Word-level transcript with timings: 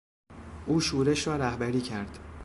او 0.67 0.79
شورش 0.79 1.27
را 1.27 1.35
رهبری 1.35 1.81
کرد. 1.81 2.19